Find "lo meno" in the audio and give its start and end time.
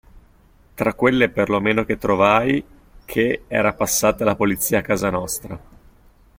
1.49-1.85